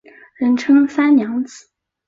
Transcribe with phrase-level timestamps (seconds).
[0.39, 1.69] 人称三娘子。